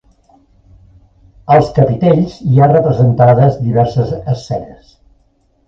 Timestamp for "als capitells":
1.57-2.39